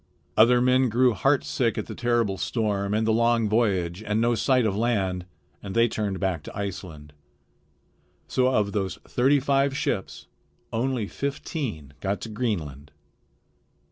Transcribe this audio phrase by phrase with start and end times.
[0.35, 4.65] Other men grew heartsick at the terrible storm and the long voyage and no sight
[4.65, 5.27] of land,
[5.61, 7.13] and they turned back to Iceland.
[8.27, 10.25] So of those thirty five ships
[10.73, 12.89] only fifteen got to Greenland.